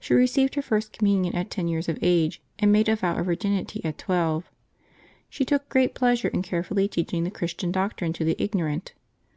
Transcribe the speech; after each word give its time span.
She 0.00 0.12
received 0.14 0.56
her 0.56 0.60
first 0.62 0.98
Com 0.98 1.08
munion 1.08 1.36
at 1.36 1.48
ten 1.48 1.68
years 1.68 1.88
of 1.88 1.96
age, 2.02 2.42
and 2.58 2.72
made 2.72 2.88
a 2.88 2.96
vow 2.96 3.16
of 3.16 3.26
virginity 3.26 3.80
at 3.84 3.96
twelve. 3.96 4.50
She 5.30 5.44
took 5.44 5.68
great 5.68 5.94
pleasure 5.94 6.26
in 6.26 6.42
carefully 6.42 6.88
teaching 6.88 7.22
the 7.22 7.30
Christian 7.30 7.70
doctrine 7.70 8.12
to 8.14 8.24
the 8.24 8.34
ignorant. 8.42 8.92